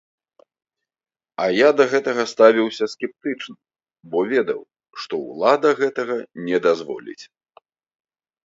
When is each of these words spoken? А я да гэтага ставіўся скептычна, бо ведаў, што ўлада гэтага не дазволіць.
А 1.43 1.45
я 1.55 1.67
да 1.81 1.85
гэтага 1.91 2.23
ставіўся 2.33 2.85
скептычна, 2.93 3.55
бо 4.15 4.19
ведаў, 4.33 4.59
што 5.05 5.13
ўлада 5.29 5.69
гэтага 5.83 6.15
не 6.49 6.57
дазволіць. 6.69 7.21